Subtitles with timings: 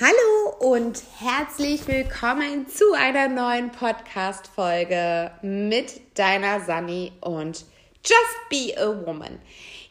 [0.00, 7.64] Hallo und herzlich willkommen zu einer neuen Podcast-Folge mit deiner Sunny und
[8.04, 9.40] Just Be a Woman.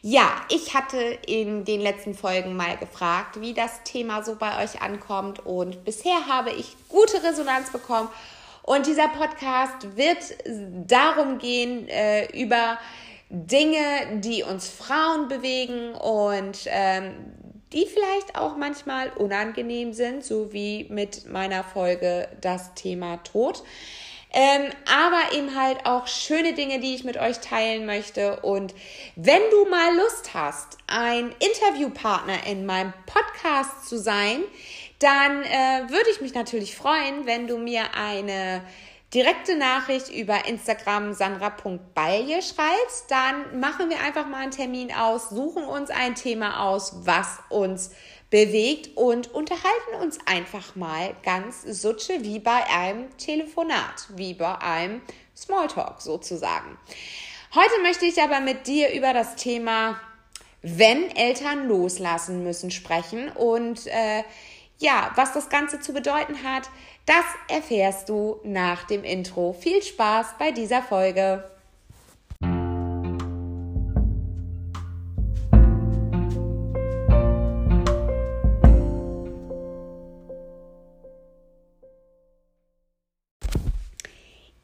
[0.00, 4.80] Ja, ich hatte in den letzten Folgen mal gefragt, wie das Thema so bei euch
[4.80, 8.08] ankommt und bisher habe ich gute Resonanz bekommen
[8.62, 10.24] und dieser Podcast wird
[10.86, 12.78] darum gehen, äh, über
[13.28, 17.12] Dinge, die uns Frauen bewegen und ähm,
[17.72, 23.62] die vielleicht auch manchmal unangenehm sind, so wie mit meiner Folge das Thema Tod.
[24.30, 28.40] Ähm, aber eben halt auch schöne Dinge, die ich mit euch teilen möchte.
[28.40, 28.74] Und
[29.16, 34.42] wenn du mal Lust hast, ein Interviewpartner in meinem Podcast zu sein,
[34.98, 38.62] dann äh, würde ich mich natürlich freuen, wenn du mir eine
[39.14, 45.64] direkte Nachricht über Instagram sandra.balje schreibst, dann machen wir einfach mal einen Termin aus, suchen
[45.64, 47.90] uns ein Thema aus, was uns
[48.30, 55.00] bewegt und unterhalten uns einfach mal ganz sutsche wie bei einem Telefonat, wie bei einem
[55.34, 56.78] Smalltalk sozusagen.
[57.54, 59.98] Heute möchte ich aber mit dir über das Thema,
[60.60, 64.22] wenn Eltern loslassen müssen, sprechen und äh,
[64.78, 66.68] ja, was das Ganze zu bedeuten hat,
[67.08, 69.54] das erfährst du nach dem Intro.
[69.54, 71.42] Viel Spaß bei dieser Folge.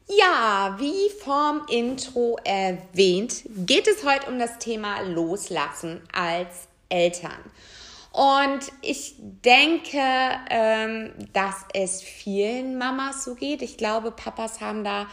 [0.07, 7.39] Ja, wie vom Intro erwähnt, geht es heute um das Thema Loslassen als Eltern.
[8.15, 9.99] Und ich denke,
[10.49, 13.61] ähm, dass es vielen Mamas so geht.
[13.61, 15.07] Ich glaube, Papas haben da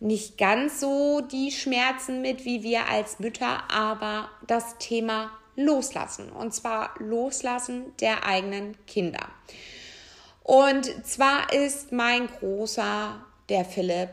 [0.00, 6.30] nicht ganz so die Schmerzen mit wie wir als Mütter, aber das Thema Loslassen.
[6.30, 9.28] Und zwar Loslassen der eigenen Kinder.
[10.42, 14.10] Und zwar ist mein Großer, der Philipp,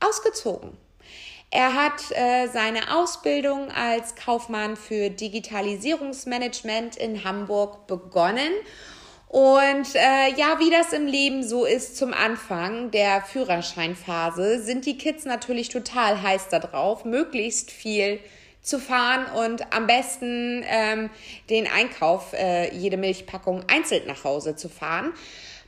[0.00, 0.76] ausgezogen.
[1.50, 8.52] Er hat äh, seine Ausbildung als Kaufmann für Digitalisierungsmanagement in Hamburg begonnen.
[9.26, 14.96] Und äh, ja, wie das im Leben so ist zum Anfang der Führerscheinphase, sind die
[14.98, 18.20] Kids natürlich total heiß darauf, möglichst viel
[18.62, 21.10] zu fahren und am besten ähm,
[21.48, 25.12] den Einkauf, äh, jede Milchpackung einzeln nach Hause zu fahren.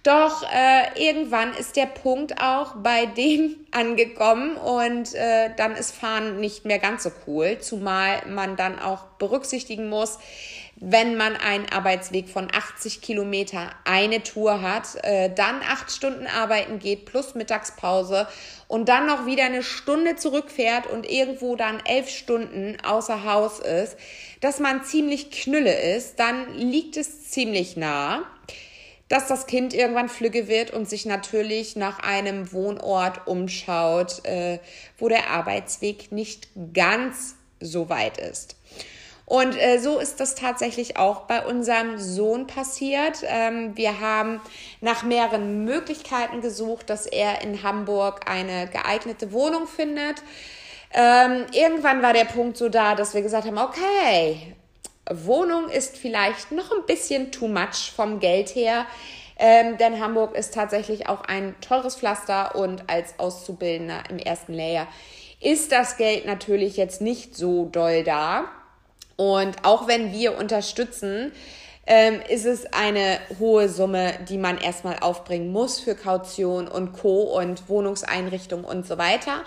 [0.03, 6.41] Doch äh, irgendwann ist der Punkt auch bei denen angekommen und äh, dann ist Fahren
[6.41, 10.19] nicht mehr ganz so cool, zumal man dann auch berücksichtigen muss,
[10.75, 16.81] wenn man einen Arbeitsweg von 80 Kilometer eine Tour hat, äh, dann acht Stunden arbeiten
[16.81, 18.27] geht plus Mittagspause
[18.67, 23.97] und dann noch wieder eine Stunde zurückfährt und irgendwo dann elf Stunden außer Haus ist,
[24.41, 28.25] dass man ziemlich knülle ist, dann liegt es ziemlich nah
[29.13, 34.59] dass das Kind irgendwann flügge wird und sich natürlich nach einem Wohnort umschaut, äh,
[34.97, 38.57] wo der Arbeitsweg nicht ganz so weit ist.
[39.27, 43.19] Und äh, so ist das tatsächlich auch bei unserem Sohn passiert.
[43.27, 44.41] Ähm, wir haben
[44.81, 50.23] nach mehreren Möglichkeiten gesucht, dass er in Hamburg eine geeignete Wohnung findet.
[50.91, 54.55] Ähm, irgendwann war der Punkt so da, dass wir gesagt haben, okay,
[55.27, 58.87] Wohnung ist vielleicht noch ein bisschen too much vom Geld her.
[59.39, 64.87] Ähm, denn Hamburg ist tatsächlich auch ein teures Pflaster und als Auszubildender im ersten Layer
[65.41, 68.45] ist das Geld natürlich jetzt nicht so doll da.
[69.17, 71.33] Und auch wenn wir unterstützen,
[71.87, 77.37] ähm, ist es eine hohe Summe, die man erstmal aufbringen muss für Kaution und Co.
[77.37, 79.43] und Wohnungseinrichtung und so weiter.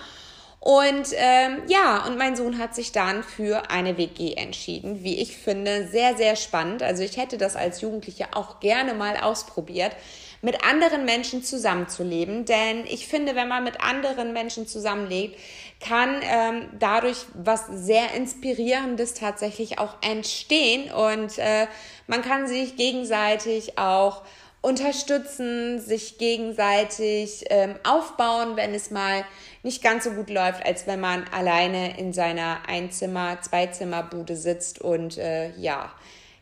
[0.66, 5.38] Und ähm, ja, und mein Sohn hat sich dann für eine WG entschieden, wie ich
[5.38, 6.82] finde, sehr, sehr spannend.
[6.82, 9.96] Also ich hätte das als Jugendliche auch gerne mal ausprobiert,
[10.42, 12.46] mit anderen Menschen zusammenzuleben.
[12.46, 15.38] Denn ich finde, wenn man mit anderen Menschen zusammenlebt,
[15.80, 20.92] kann ähm, dadurch was sehr Inspirierendes tatsächlich auch entstehen.
[20.92, 21.68] Und äh,
[22.08, 24.24] man kann sich gegenseitig auch
[24.66, 29.24] unterstützen, sich gegenseitig ähm, aufbauen, wenn es mal
[29.62, 35.20] nicht ganz so gut läuft, als wenn man alleine in seiner Einzimmer-, Zweizimmer-Bude sitzt und
[35.20, 35.94] äh, ja,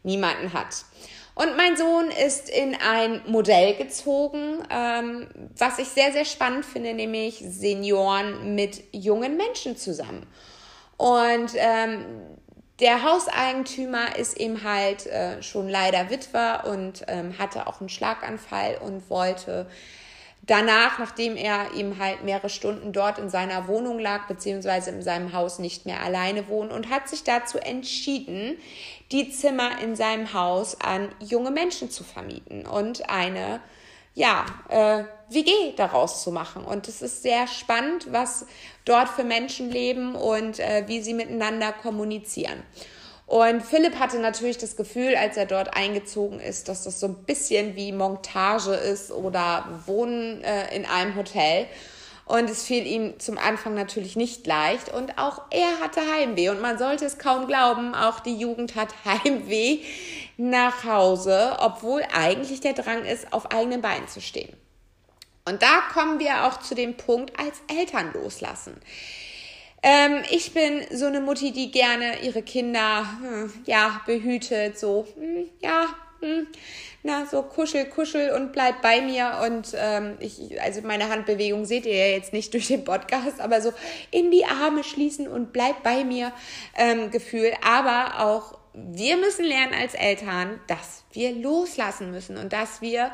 [0.03, 0.85] niemanden hat.
[1.35, 5.27] Und mein Sohn ist in ein Modell gezogen, ähm,
[5.57, 10.25] was ich sehr, sehr spannend finde, nämlich Senioren mit jungen Menschen zusammen.
[10.95, 12.05] Und ähm,
[12.83, 18.77] der Hauseigentümer ist eben halt äh, schon leider Witwer und ähm, hatte auch einen Schlaganfall
[18.83, 19.67] und wollte
[20.41, 25.31] danach, nachdem er eben halt mehrere Stunden dort in seiner Wohnung lag, beziehungsweise in seinem
[25.31, 28.57] Haus nicht mehr alleine wohnt und hat sich dazu entschieden,
[29.13, 33.61] die Zimmer in seinem Haus an junge Menschen zu vermieten und eine
[34.13, 36.63] ja, äh, WG daraus zu machen.
[36.63, 38.45] Und es ist sehr spannend, was
[38.85, 42.63] dort für Menschen leben und äh, wie sie miteinander kommunizieren.
[43.25, 47.23] Und Philipp hatte natürlich das Gefühl, als er dort eingezogen ist, dass das so ein
[47.23, 51.65] bisschen wie Montage ist oder Wohnen äh, in einem Hotel.
[52.25, 54.93] Und es fiel ihm zum Anfang natürlich nicht leicht.
[54.93, 56.49] Und auch er hatte Heimweh.
[56.49, 59.79] Und man sollte es kaum glauben, auch die Jugend hat Heimweh
[60.37, 64.55] nach Hause, obwohl eigentlich der Drang ist, auf eigenen Beinen zu stehen.
[65.45, 68.79] Und da kommen wir auch zu dem Punkt als Eltern loslassen.
[69.85, 75.49] Ähm, ich bin so eine Mutti, die gerne ihre Kinder, hm, ja, behütet, so, hm,
[75.59, 75.87] ja,
[76.21, 76.47] hm,
[77.03, 79.41] na, so kuschel, kuschel und bleib bei mir.
[79.45, 83.59] Und ähm, ich, also meine Handbewegung seht ihr ja jetzt nicht durch den Podcast, aber
[83.59, 83.73] so
[84.09, 86.31] in die Arme schließen und bleib bei mir
[86.77, 87.51] ähm, Gefühl.
[87.61, 93.11] Aber auch wir müssen lernen als Eltern, dass wir loslassen müssen und dass wir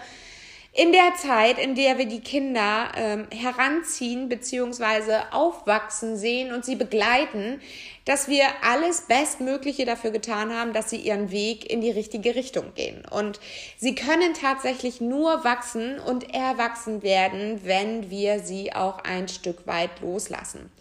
[0.71, 5.23] in der Zeit, in der wir die Kinder ähm, heranziehen bzw.
[5.31, 7.59] aufwachsen sehen und sie begleiten,
[8.05, 12.73] dass wir alles Bestmögliche dafür getan haben, dass sie ihren Weg in die richtige Richtung
[12.75, 13.03] gehen.
[13.09, 13.39] Und
[13.77, 20.01] sie können tatsächlich nur wachsen und erwachsen werden, wenn wir sie auch ein Stück weit
[20.01, 20.71] loslassen.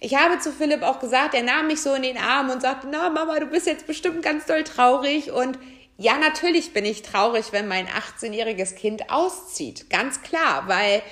[0.00, 2.88] Ich habe zu Philipp auch gesagt, er nahm mich so in den Arm und sagte,
[2.90, 5.58] na Mama, du bist jetzt bestimmt ganz doll traurig und
[5.98, 9.90] ja, natürlich bin ich traurig, wenn mein 18-jähriges Kind auszieht.
[9.90, 11.02] Ganz klar, weil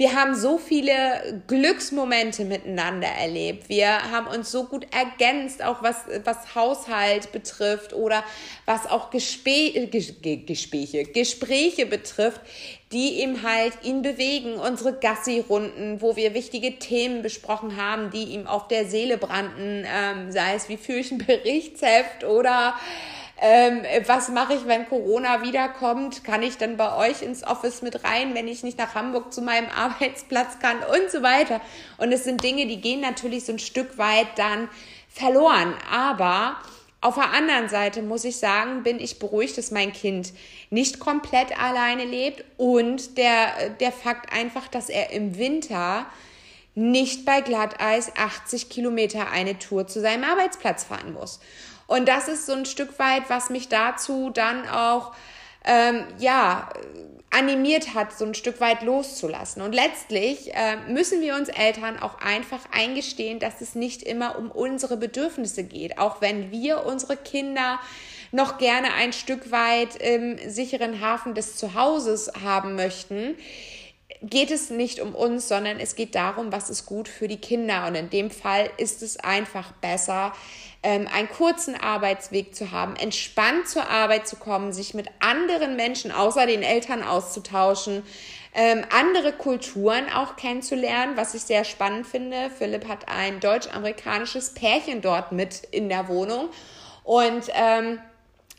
[0.00, 3.68] wir haben so viele Glücksmomente miteinander erlebt.
[3.68, 8.24] Wir haben uns so gut ergänzt, auch was, was Haushalt betrifft oder
[8.64, 9.88] was auch Gespä
[10.46, 12.40] Gespräche, Gespräche betrifft,
[12.92, 14.54] die ihm halt ihn bewegen.
[14.54, 20.32] Unsere Gassi-Runden, wo wir wichtige Themen besprochen haben, die ihm auf der Seele brannten, ähm,
[20.32, 22.74] sei es wie führe ich ein Berichtsheft oder
[23.40, 26.24] ähm, was mache ich, wenn Corona wiederkommt?
[26.24, 29.40] Kann ich dann bei euch ins Office mit rein, wenn ich nicht nach Hamburg zu
[29.40, 31.60] meinem Arbeitsplatz kann und so weiter?
[31.96, 34.68] Und es sind Dinge, die gehen natürlich so ein Stück weit dann
[35.08, 35.74] verloren.
[35.90, 36.56] Aber
[37.00, 40.34] auf der anderen Seite muss ich sagen, bin ich beruhigt, dass mein Kind
[40.68, 46.04] nicht komplett alleine lebt und der, der Fakt einfach, dass er im Winter
[46.74, 51.40] nicht bei Glatteis 80 Kilometer eine Tour zu seinem Arbeitsplatz fahren muss.
[51.90, 55.12] Und das ist so ein Stück weit, was mich dazu dann auch,
[55.64, 56.68] ähm, ja,
[57.30, 59.60] animiert hat, so ein Stück weit loszulassen.
[59.60, 64.52] Und letztlich äh, müssen wir uns Eltern auch einfach eingestehen, dass es nicht immer um
[64.52, 67.80] unsere Bedürfnisse geht, auch wenn wir unsere Kinder
[68.30, 73.34] noch gerne ein Stück weit im sicheren Hafen des Zuhauses haben möchten
[74.22, 77.86] geht es nicht um uns, sondern es geht darum, was ist gut für die Kinder.
[77.86, 80.32] Und in dem Fall ist es einfach besser,
[80.82, 86.10] ähm, einen kurzen Arbeitsweg zu haben, entspannt zur Arbeit zu kommen, sich mit anderen Menschen
[86.10, 88.02] außer den Eltern auszutauschen,
[88.54, 92.50] ähm, andere Kulturen auch kennenzulernen, was ich sehr spannend finde.
[92.56, 96.48] Philipp hat ein deutsch-amerikanisches Pärchen dort mit in der Wohnung
[97.04, 98.00] und ähm,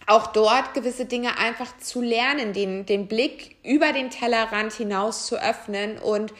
[0.08, 5.42] auch dort gewisse Dinge einfach zu lernen, den, den Blick über den Tellerrand hinaus zu
[5.42, 6.34] öffnen und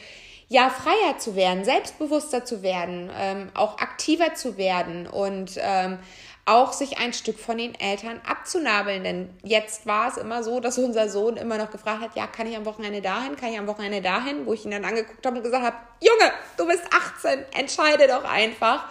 [0.52, 5.98] ja, freier zu werden, selbstbewusster zu werden, ähm, auch aktiver zu werden und ähm,
[6.44, 9.02] auch sich ein Stück von den Eltern abzunabeln.
[9.02, 12.46] Denn jetzt war es immer so, dass unser Sohn immer noch gefragt hat, ja, kann
[12.46, 15.38] ich am Wochenende dahin, kann ich am Wochenende dahin, wo ich ihn dann angeguckt habe
[15.38, 18.84] und gesagt habe, Junge, du bist 18, entscheide doch einfach.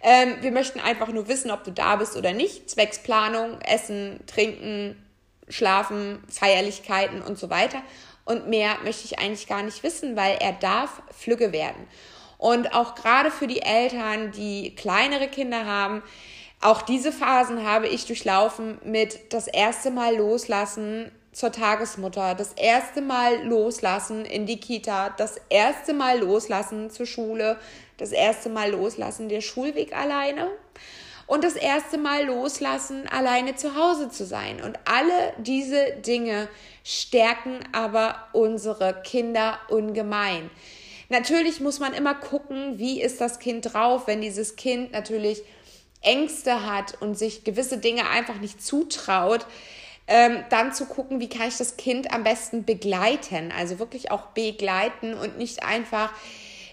[0.00, 2.70] Ähm, wir möchten einfach nur wissen, ob du da bist oder nicht.
[2.70, 4.96] Zwecksplanung, Essen, Trinken,
[5.50, 7.82] Schlafen, Feierlichkeiten und so weiter.
[8.26, 11.88] Und mehr möchte ich eigentlich gar nicht wissen, weil er darf Flügge werden.
[12.36, 16.02] Und auch gerade für die Eltern, die kleinere Kinder haben,
[16.60, 23.02] auch diese Phasen habe ich durchlaufen mit das erste Mal loslassen zur Tagesmutter, das erste
[23.02, 27.58] Mal loslassen in die Kita, das erste Mal loslassen zur Schule,
[27.98, 30.48] das erste Mal loslassen der Schulweg alleine
[31.26, 34.62] und das erste Mal loslassen, alleine zu Hause zu sein.
[34.62, 36.48] Und alle diese Dinge
[36.84, 40.50] stärken aber unsere Kinder ungemein.
[41.08, 45.42] Natürlich muss man immer gucken, wie ist das Kind drauf, wenn dieses Kind natürlich
[46.02, 49.46] Ängste hat und sich gewisse Dinge einfach nicht zutraut,
[50.08, 54.26] ähm, dann zu gucken, wie kann ich das Kind am besten begleiten, also wirklich auch
[54.26, 56.12] begleiten und nicht einfach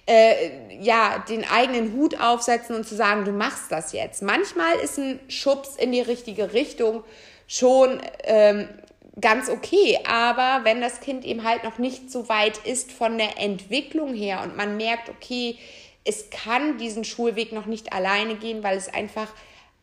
[0.05, 4.22] äh, ja den eigenen Hut aufsetzen und zu sagen, du machst das jetzt.
[4.22, 7.03] Manchmal ist ein Schubs in die richtige Richtung
[7.48, 8.67] schon ähm,
[9.19, 10.00] ganz okay.
[10.05, 14.41] Aber wenn das Kind eben halt noch nicht so weit ist von der Entwicklung her
[14.43, 15.57] und man merkt, okay,
[16.05, 19.33] es kann diesen Schulweg noch nicht alleine gehen, weil es einfach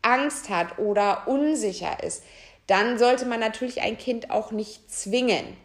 [0.02, 2.24] Angst hat oder unsicher ist,
[2.66, 5.56] dann sollte man natürlich ein Kind auch nicht zwingen.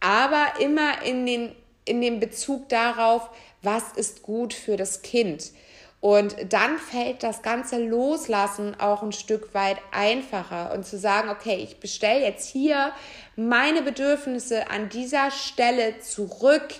[0.00, 3.30] Aber immer in, den, in dem Bezug darauf,
[3.62, 5.52] was ist gut für das Kind.
[6.00, 11.56] Und dann fällt das ganze Loslassen auch ein Stück weit einfacher und zu sagen, okay,
[11.56, 12.92] ich bestelle jetzt hier
[13.34, 16.74] meine Bedürfnisse an dieser Stelle zurück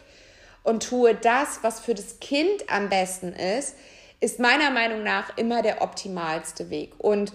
[0.62, 3.76] und tue das, was für das Kind am besten ist,
[4.20, 6.92] ist meiner Meinung nach immer der optimalste Weg.
[6.98, 7.32] Und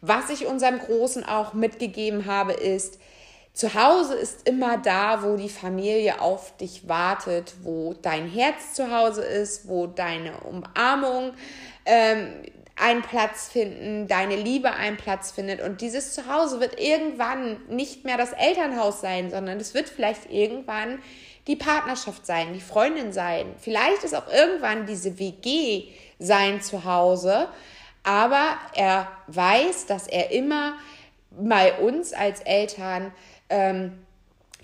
[0.00, 2.98] was ich unserem Großen auch mitgegeben habe, ist,
[3.54, 8.90] zu Hause ist immer da, wo die Familie auf dich wartet, wo dein Herz zu
[8.90, 11.34] Hause ist, wo deine Umarmung
[11.86, 12.42] ähm,
[12.74, 15.60] einen Platz finden, deine Liebe einen Platz findet.
[15.60, 20.98] Und dieses Zuhause wird irgendwann nicht mehr das Elternhaus sein, sondern es wird vielleicht irgendwann
[21.46, 23.54] die Partnerschaft sein, die Freundin sein.
[23.60, 25.84] Vielleicht ist auch irgendwann diese WG
[26.18, 27.48] sein Zuhause.
[28.02, 30.74] Aber er weiß, dass er immer
[31.30, 33.12] bei uns als Eltern
[33.48, 34.04] ähm,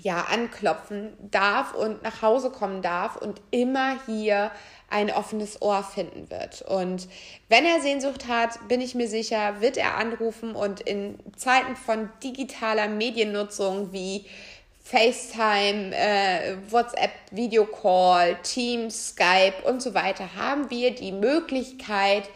[0.03, 4.51] ja, anklopfen darf und nach Hause kommen darf und immer hier
[4.89, 6.63] ein offenes Ohr finden wird.
[6.63, 7.09] Und
[7.49, 12.09] wenn er Sehnsucht hat, bin ich mir sicher, wird er anrufen und in Zeiten von
[12.23, 14.25] digitaler Mediennutzung wie
[14.83, 22.29] FaceTime, äh, WhatsApp, Videocall, Teams, Skype und so weiter haben wir die Möglichkeit,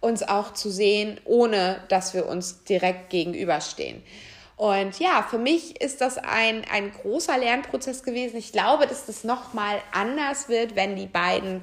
[0.00, 4.02] uns auch zu sehen, ohne dass wir uns direkt gegenüberstehen.
[4.56, 8.36] Und ja, für mich ist das ein, ein großer Lernprozess gewesen.
[8.36, 11.62] Ich glaube, dass das nochmal anders wird, wenn die beiden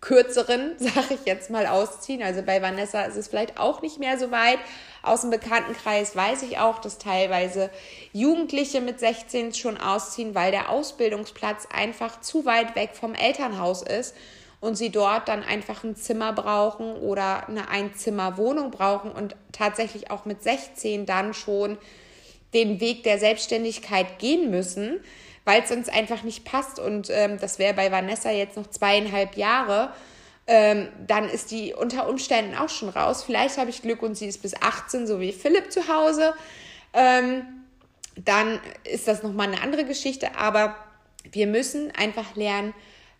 [0.00, 2.22] kürzeren, sage ich jetzt mal, ausziehen.
[2.22, 4.58] Also bei Vanessa ist es vielleicht auch nicht mehr so weit.
[5.02, 7.70] Aus dem Bekanntenkreis weiß ich auch, dass teilweise
[8.12, 14.14] Jugendliche mit 16 schon ausziehen, weil der Ausbildungsplatz einfach zu weit weg vom Elternhaus ist
[14.60, 20.26] und sie dort dann einfach ein Zimmer brauchen oder eine Einzimmerwohnung brauchen und tatsächlich auch
[20.26, 21.78] mit 16 dann schon
[22.54, 25.00] den Weg der Selbstständigkeit gehen müssen,
[25.44, 26.78] weil es sonst einfach nicht passt.
[26.78, 29.92] Und ähm, das wäre bei Vanessa jetzt noch zweieinhalb Jahre.
[30.46, 33.22] Ähm, dann ist die unter Umständen auch schon raus.
[33.22, 36.34] Vielleicht habe ich Glück und sie ist bis 18, so wie Philipp zu Hause.
[36.92, 37.44] Ähm,
[38.16, 40.36] dann ist das nochmal eine andere Geschichte.
[40.36, 40.76] Aber
[41.30, 42.74] wir müssen einfach lernen,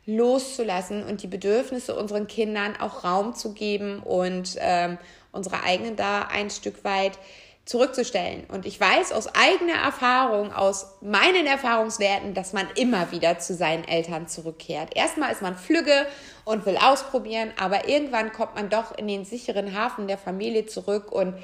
[0.07, 4.99] loszulassen und die Bedürfnisse unseren Kindern auch Raum zu geben und ähm,
[5.31, 7.19] unsere eigenen da ein Stück weit
[7.65, 8.45] zurückzustellen.
[8.49, 13.85] Und ich weiß aus eigener Erfahrung, aus meinen Erfahrungswerten, dass man immer wieder zu seinen
[13.85, 14.97] Eltern zurückkehrt.
[14.97, 16.07] Erstmal ist man flügge
[16.45, 21.13] und will ausprobieren, aber irgendwann kommt man doch in den sicheren Hafen der Familie zurück
[21.13, 21.35] und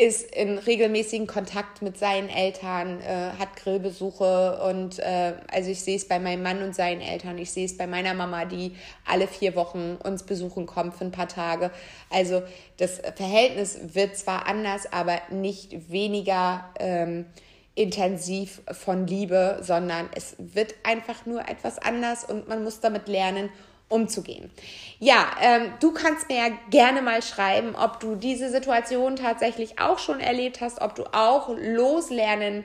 [0.00, 5.96] ist in regelmäßigen Kontakt mit seinen Eltern, äh, hat Grillbesuche und äh, also ich sehe
[5.96, 8.72] es bei meinem Mann und seinen Eltern, ich sehe es bei meiner Mama, die
[9.04, 11.70] alle vier Wochen uns besuchen kommt für ein paar Tage.
[12.08, 12.42] Also
[12.78, 17.26] das Verhältnis wird zwar anders, aber nicht weniger ähm,
[17.74, 23.50] intensiv von Liebe, sondern es wird einfach nur etwas anders und man muss damit lernen,
[23.90, 24.50] umzugehen.
[24.98, 29.98] Ja, ähm, du kannst mir ja gerne mal schreiben, ob du diese Situation tatsächlich auch
[29.98, 32.64] schon erlebt hast, ob du auch loslernen,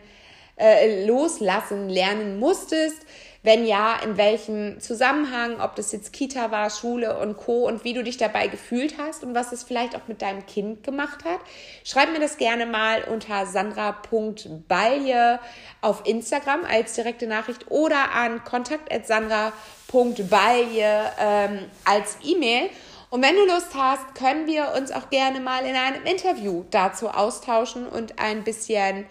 [0.57, 3.05] äh, loslassen lernen musstest.
[3.45, 7.67] Wenn ja, in welchem Zusammenhang, ob das jetzt Kita war, Schule und Co.
[7.67, 10.83] und wie du dich dabei gefühlt hast und was es vielleicht auch mit deinem Kind
[10.83, 11.39] gemacht hat.
[11.83, 15.39] Schreib mir das gerne mal unter sandra.balje
[15.81, 22.71] auf Instagram als direkte Nachricht oder an kontakt.sandra.balje ähm, als E-Mail.
[23.11, 27.09] Und wenn du Lust hast, können wir uns auch gerne mal in einem Interview dazu
[27.09, 29.05] austauschen und ein bisschen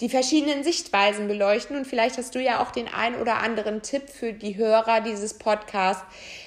[0.00, 1.76] die verschiedenen Sichtweisen beleuchten.
[1.76, 5.34] Und vielleicht hast du ja auch den ein oder anderen Tipp für die Hörer dieses
[5.34, 6.04] Podcasts,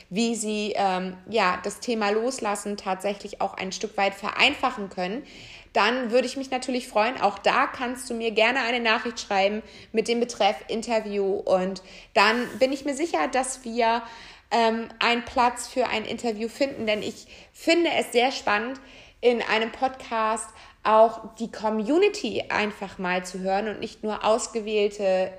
[0.10, 5.24] wie sie ähm, ja das Thema Loslassen tatsächlich auch ein Stück weit vereinfachen können.
[5.74, 7.20] Dann würde ich mich natürlich freuen.
[7.22, 11.36] Auch da kannst du mir gerne eine Nachricht schreiben mit dem Betreff Interview.
[11.36, 11.81] Und
[12.13, 14.03] dann bin ich mir sicher, dass wir
[14.51, 16.86] ähm, einen Platz für ein Interview finden.
[16.86, 18.79] Denn ich finde es sehr spannend,
[19.22, 20.50] in einem Podcast
[20.83, 25.31] auch die Community einfach mal zu hören und nicht nur ausgewählte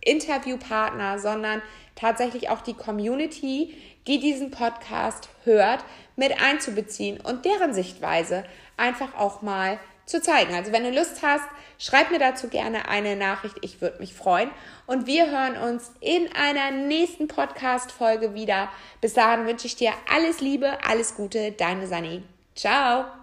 [0.00, 1.62] Interviewpartner, sondern
[1.94, 5.84] tatsächlich auch die Community, die diesen Podcast hört,
[6.16, 8.44] mit einzubeziehen und deren Sichtweise
[8.76, 10.54] einfach auch mal zu zeigen.
[10.54, 11.44] Also wenn du Lust hast,
[11.78, 13.56] schreib mir dazu gerne eine Nachricht.
[13.62, 14.50] Ich würde mich freuen.
[14.86, 18.68] Und wir hören uns in einer nächsten Podcast-Folge wieder.
[19.00, 21.52] Bis dahin wünsche ich dir alles Liebe, alles Gute.
[21.52, 22.22] Deine Sani.
[22.54, 23.21] Ciao.